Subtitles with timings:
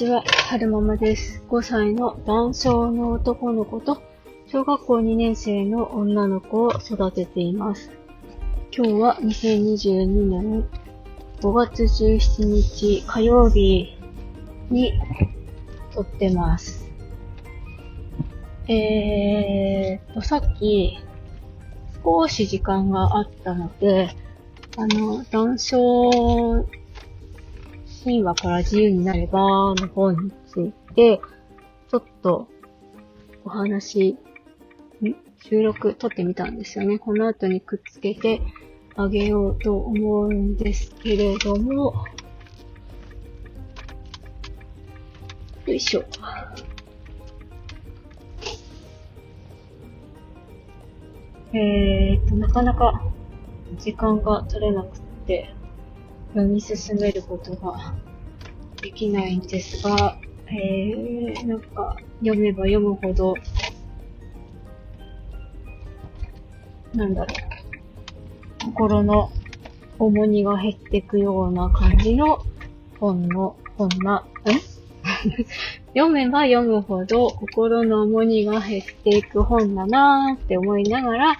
[0.00, 1.42] ちは、はるままです。
[1.50, 4.00] 5歳の男性の男の子と、
[4.46, 7.90] 小学校2年生の女の子を育てています。
[8.74, 10.66] 今日は2022年
[11.42, 13.98] 5月17日火曜日
[14.70, 14.94] に
[15.92, 16.90] 撮ってます。
[18.68, 20.98] えーと、さっき
[22.02, 24.16] 少し時間があったので、
[24.78, 25.76] あの、男性
[28.02, 29.40] 神話から自由になれば
[29.74, 31.20] の本について、
[31.90, 32.48] ちょっと
[33.44, 34.16] お話、
[35.42, 36.98] 収録撮ってみたんですよね。
[36.98, 38.40] この後にくっつけて
[38.96, 42.04] あげようと思うんですけれども、
[45.66, 46.04] よいしょ。
[51.52, 53.02] えーと、なかなか
[53.78, 55.52] 時間が取れなくて、
[56.34, 57.94] 読み進めることが
[58.80, 63.34] できないんですが、えー、なんか読めば読むほど、
[66.94, 67.34] なんだろ
[68.62, 69.32] う、心の
[69.98, 72.44] 重荷が減っていくような感じの
[72.98, 74.24] 本の、本な、ん
[75.94, 81.36] 読めば読むほど心の重荷が減っていく本だなーって思いながら、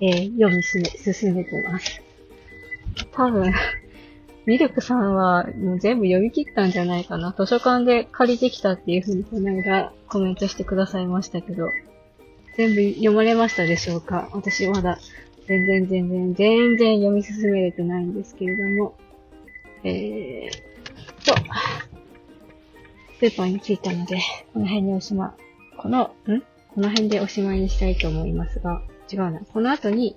[0.00, 2.02] えー読み進め進めてます。
[3.12, 3.52] 多分、
[4.44, 7.34] ミルクさんはもう全部読み切ったんじゃないかな。
[7.36, 11.68] 図書館で借りてきたっていうふうにこの間コメントしてくださいましたけど、
[12.56, 14.28] 全部読まれましたでしょうか？
[14.32, 14.98] 私まだ
[15.46, 18.94] 全然全然全然読み進めれてないんですけれども、
[19.84, 21.34] えーと、
[23.20, 24.18] スーパーに着いたので、
[24.52, 25.34] この辺におしま、
[25.78, 26.40] この、ん？
[26.74, 28.82] この辺でおしまいにしたいと思いますが、
[29.12, 29.40] 違うな。
[29.52, 30.16] この後に、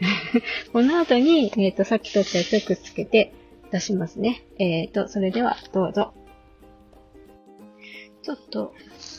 [0.72, 3.32] この後に、えっ、と、さっき撮ったやつをくっつけて
[3.70, 4.42] 出しますね。
[4.58, 6.12] えっ、と、それではどうぞ。
[8.22, 8.72] ちょっと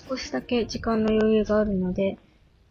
[0.10, 2.18] 少しだけ時間の余裕があるので、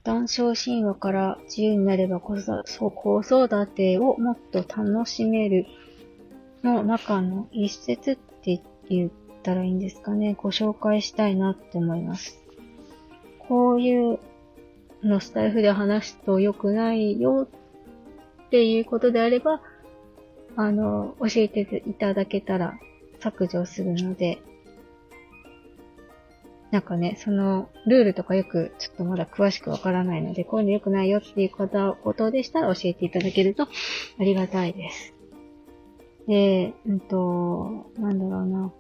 [0.03, 5.65] 談笑神話から自由になれば子育そう子育てをもっと楽しめる
[6.63, 8.61] の中の一節って
[8.91, 9.11] 言っ
[9.43, 10.35] たらいいんですかね。
[10.37, 12.39] ご紹介したいなって思います。
[13.39, 14.19] こういう
[15.03, 17.64] のスタイフで話すと良くないよっ
[18.55, 19.61] っていうことであれば、
[20.55, 22.79] あの、教えていただけたら
[23.19, 24.39] 削除するので、
[26.71, 33.69] なんかね、その、ルールとかよくちょっとまだ詳しくわからないので、こういうの良くないよっていうことでしたら教えていただけるとあ
[34.23, 35.15] りがたいです。
[36.29, 38.73] で、うんと、なんだろうな。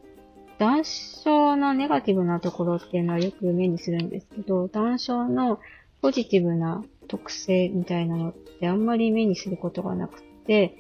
[0.57, 0.84] 談
[1.25, 5.59] 笑のネガティブなところっていうのはよく目にするんですけど、談笑の
[6.01, 6.84] ポジティブな
[7.15, 10.77] 特性みたいなのってあんまり目にすることがなくて、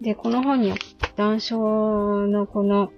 [0.00, 0.76] で、この本には
[1.14, 2.90] 談笑のこの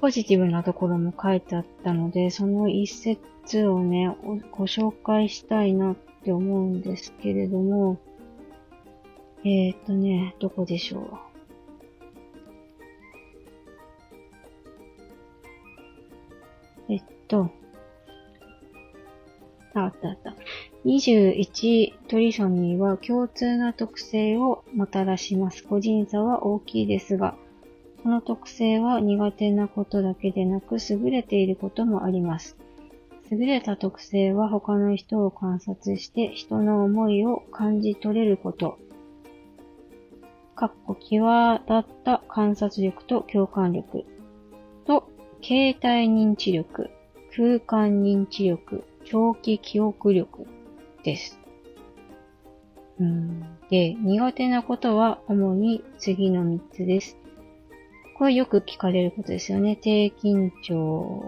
[0.00, 4.16] ポジティブなところも書いてあったので、その一節をね、
[4.50, 7.98] ご紹介したいなって思うんですけれども、
[9.44, 11.00] えー、っとね、どこでしょ
[16.88, 16.92] う？
[16.92, 17.50] えっと、
[19.74, 20.34] あったあった。
[20.86, 25.64] 21トリソミーは共通な特性をもたらします。
[25.64, 27.34] 個人差は大きいですが、
[28.04, 32.56] その特性は苦手なことだけでなく優れていることもあります。
[33.32, 38.78] 優れた特性は他の人を観察して人の思いを感じ取れること。
[40.54, 44.04] かっこ際立った観察力と共感力
[44.86, 45.10] と
[45.40, 46.90] 形態認知力、
[47.34, 50.46] 空間認知力、長期記憶力
[51.06, 51.38] です。
[52.98, 53.40] うん
[53.70, 57.16] で、苦手なことは主に次の3つです。
[58.18, 59.76] これよく聞かれることですよね。
[59.76, 61.22] 低緊張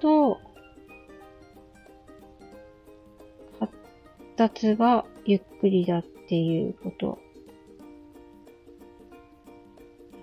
[0.00, 0.40] と、
[3.58, 3.72] 発
[4.36, 7.18] 達がゆっくりだっていうこと。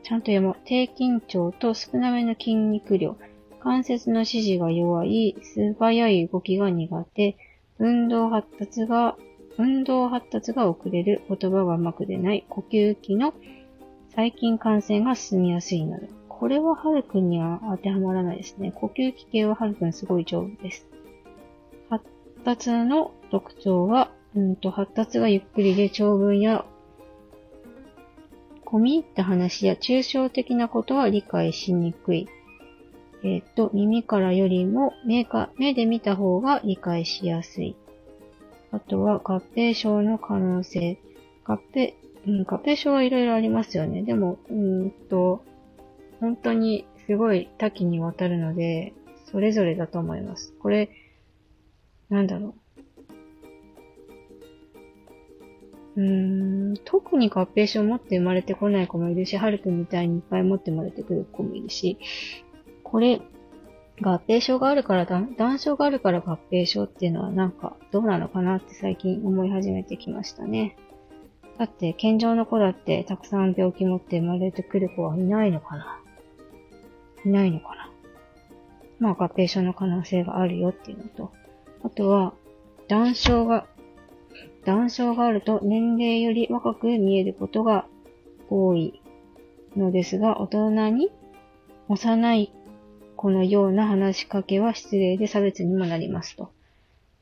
[0.04, 0.56] ちゃんと読もう。
[0.64, 3.18] 低緊張と少なめの筋肉量。
[3.60, 7.36] 関節の指示が弱い、素早い動きが苦手、
[7.80, 9.18] 運動発達が、
[9.58, 13.34] 運動発達が遅れる、言葉がうまく出ない、呼吸器の
[14.10, 16.08] 細菌感染が進みやすいなど。
[16.30, 18.72] これはハルくんには当てはまらないですね。
[18.72, 20.88] 呼吸器系はハルくんすごい丈夫です。
[21.90, 22.06] 発
[22.44, 26.66] 達の特徴は、うんと、発達がゆっくりで長文や
[28.68, 32.28] 込み入った話や抽象的なことは理解しにくい。
[33.24, 37.76] えっ、と、耳からよりも目か、目で見た方が理解しやすい。
[38.72, 40.98] あとは合併症の可能性。
[41.44, 41.94] 合併、
[42.28, 44.04] うん、合併症はいろいろありますよね。
[44.04, 45.44] でも、うんと、
[46.20, 48.94] 本当にすごい多岐にわたるので、
[49.32, 50.54] それぞれだと思います。
[50.60, 50.90] これ、
[52.10, 52.54] なんだろう。
[55.98, 61.98] うーん、特に合併症を持って生まれてこない子もいるし、はるくんみたいにいっぱい持って生まれてくる子もいるし、
[62.90, 63.22] これ、
[64.02, 70.78] 合併症があるから、断症があるから合併症っていうのはなんかどうなのかなって最近思い始めてきましたね。
[71.58, 76.00] だって、健常の子だってたくさん病気持って生まれてくる子はいないのかな？
[77.26, 77.92] いないのかな？
[79.00, 81.32] まあ合併症の可能性があるよっていうのと、
[81.84, 82.34] あとは、
[82.88, 83.66] 断症が、
[84.64, 87.86] 断症があると年齢より若く見えることが
[88.50, 89.02] 多い
[89.76, 91.12] のですが、大人に
[91.90, 92.54] 幼い
[93.18, 96.52] 子のような話しかけは失礼で差別にもなりますと。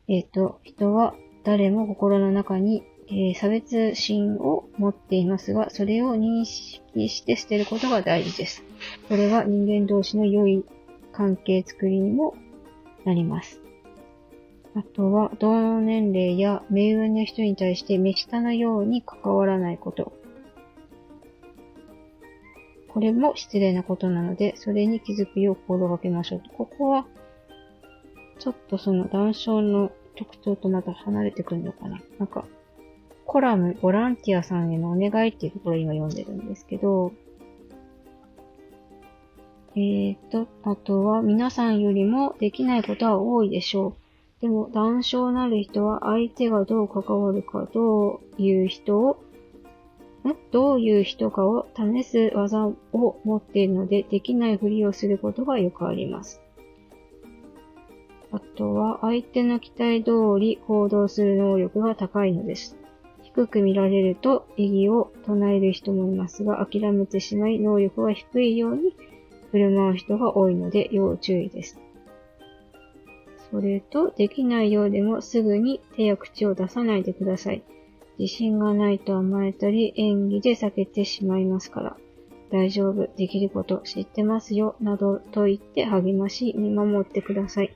[0.08, 8.64] えっ、ー、と、人は誰も心の中に、えー、差別心を持っていますが、それを認識して捨てることが大事です。
[9.08, 10.64] これは人間同士の良い
[11.12, 12.36] 関係づくりにも
[13.06, 13.62] なります。
[14.76, 20.12] あとは、同年齢や目上の人に対して目下のように関わらないこと。
[22.96, 26.42] これも失礼なことなので、それに気づくよう心がけましょう。
[26.58, 27.06] ここは、
[28.40, 32.00] ちょっとその談笑の特徴とまた離れてくるのかな。
[32.20, 32.46] なんか、
[33.26, 37.12] コラム、ボランティアさんへのお願いっていうところを今読んでるんですけど、
[39.76, 43.98] えーと、あとは皆さんよりもできないことは多いでしょ
[44.40, 44.42] う。
[44.42, 49.22] でも、談笑なる人は相手がどう関わるか、どういう人を、
[50.51, 52.75] どういう人かを試す技を
[53.24, 56.42] 持っているので、できないふりをすることがよくあります。
[58.31, 62.75] あとは、相手の期待通り行動する能力が高いのです。
[63.22, 68.95] 低く見られると異議を唱える人もいますが、諦めてしまい能力が低いように
[69.51, 71.80] 振る舞う人が多いので要注意です。
[73.51, 77.63] それと、できないようでもすぐに手や口を出さないでください。
[78.18, 81.98] 自信がないと甘えたり、演技で避けてしまいますから。
[82.52, 87.76] 大丈夫、できること知ってますよ、などと言って励まし、見守ってください。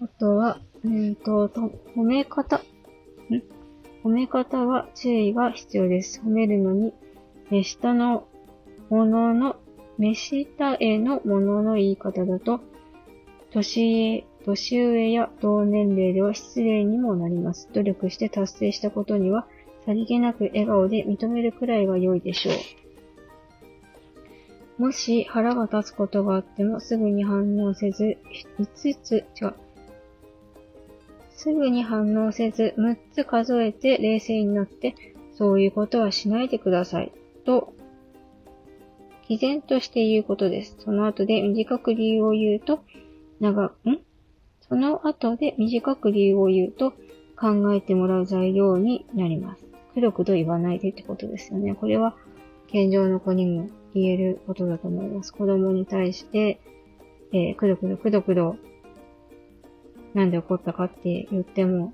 [0.00, 1.60] あとは、うんと、と
[1.94, 2.56] 褒め方。
[2.56, 2.60] ん？
[4.02, 6.20] 褒め方は注意が必要です。
[6.24, 6.92] 褒めるのに、
[7.50, 8.26] 目下の
[8.90, 9.56] ものの
[9.98, 12.60] 目下へのものの言い方だと、
[13.52, 17.68] 年年上や同年齢では失礼にもなります。
[17.72, 19.46] 努力して達成したことには、
[19.86, 22.52] さりげなく笑顔で認めるくらいが良いでしょ
[24.78, 24.82] う。
[24.82, 28.16] もし腹が立つことがあってもすぐに反応せず、
[28.58, 29.54] 5つ、違う。
[31.30, 34.94] すぐに反応せず、6つ数えて冷静になって、
[35.34, 37.12] そういうことはしないでください。
[37.44, 37.74] と
[39.28, 40.76] 毅然として言うことです。
[40.78, 42.84] その後で短く理由を言うと、
[43.40, 43.72] 長、ん？
[44.72, 46.94] その後で短く理由を言うと、
[47.38, 49.66] 考えてもらう材料になります。
[49.92, 51.74] くどくど言わないでってことですよね。
[51.74, 52.16] これは、
[52.68, 55.30] 健常の子にも言えることだと思います。
[55.34, 56.62] 子供に対して、
[57.34, 58.56] えー、くどくどくどくど、
[60.14, 61.92] なんで怒ったかって言っても、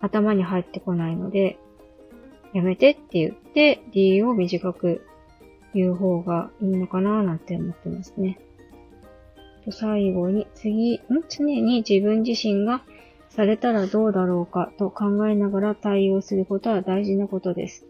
[0.00, 1.58] 頭に入ってこないので、
[2.54, 5.04] やめてって言って、理由を短く
[5.74, 8.38] いう方がいいのかななんて思ってますね。
[9.64, 12.82] と最後に、次、ん常に自分自身が
[13.28, 17.86] されたらどうだろうかと考えながら対応することは大事なことです。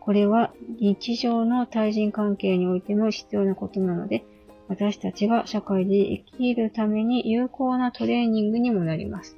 [0.00, 4.24] これは日常の対人関係においても必要なことなので、
[4.68, 9.36] 私たちが社会で生きるために有効なトレーニングにもなります。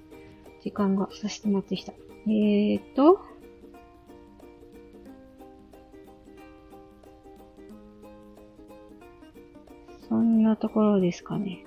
[0.63, 1.93] 時間が差し迫ってきた。
[2.27, 3.21] えーと、
[10.09, 11.65] そんなところですかね。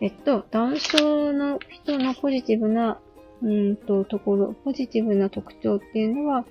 [0.00, 3.00] えっと、男性の人のポジティブな、
[3.42, 6.46] うんと、ところ、ポジティブな特徴っていうのは、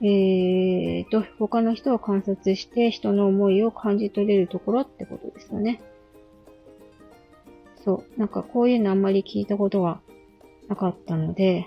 [0.00, 5.80] えーと、他の人を観察して人の思いを感じ取れるところってことですよね。
[7.84, 8.18] そう。
[8.18, 10.00] なんかこういうのあんまり聞いたことが
[10.68, 11.64] なかったので、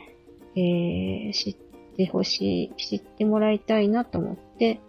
[0.58, 1.56] えー、知っ
[1.96, 4.82] てほしい、知ってもらいたいなと思って、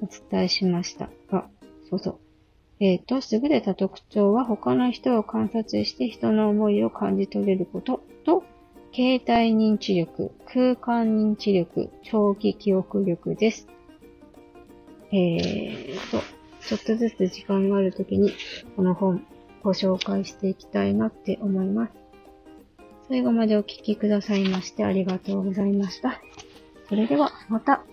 [0.00, 1.48] お伝えしましたが、
[1.90, 2.27] そうそう。
[2.80, 8.44] えっ、ー、と、優れた特徴は他の人を観察して人の思いを感じ取れることと、
[8.94, 13.66] 携帯認知力、空間認知力、長期記憶力です。
[15.10, 16.22] えーと、
[16.60, 18.32] ちょっとずつ時間があるときに、
[18.76, 19.26] この本、
[19.62, 21.92] ご紹介していきたいなって思います。
[23.08, 26.20] 最後までお聞きくださいましてありがとうございました。
[26.88, 27.84] それでは、また。